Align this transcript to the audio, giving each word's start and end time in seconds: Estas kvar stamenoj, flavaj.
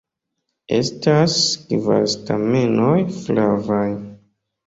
Estas 0.77 1.35
kvar 1.67 2.01
stamenoj, 2.15 2.97
flavaj. 3.19 3.85